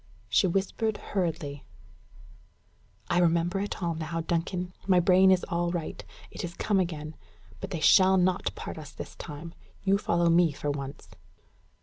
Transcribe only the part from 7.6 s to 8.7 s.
they shall not